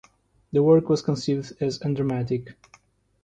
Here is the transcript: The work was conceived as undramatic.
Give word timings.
The 0.51 0.63
work 0.63 0.89
was 0.89 1.03
conceived 1.03 1.57
as 1.61 1.79
undramatic. 1.83 2.55